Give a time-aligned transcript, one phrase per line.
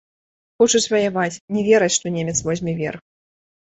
[0.63, 3.09] Хочуць ваяваць, не вераць, што немец возьме верх.